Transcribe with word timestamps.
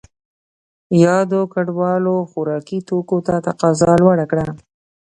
یادو 1.03 1.41
کډوالو 1.53 2.15
خوراکي 2.29 2.79
توکو 2.87 3.17
ته 3.27 3.33
تقاضا 3.47 3.91
لوړه 4.01 4.25
کړه. 4.31 4.45